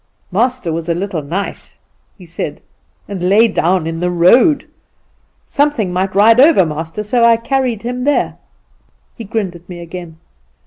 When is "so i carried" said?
7.03-7.83